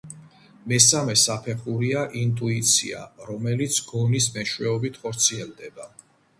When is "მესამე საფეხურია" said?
0.71-2.07